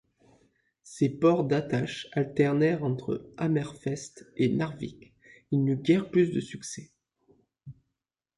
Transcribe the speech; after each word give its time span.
Ses 0.81 1.09
ports 1.09 1.43
d'attaches 1.43 2.07
alternèrent 2.13 2.83
entre 2.83 3.29
Hammerfest 3.37 4.25
et 4.35 4.49
Narvik, 4.49 5.13
il 5.51 5.63
n'eut 5.63 5.75
guère 5.77 6.09
plus 6.09 6.31
de 6.33 6.39
succès. 6.39 6.89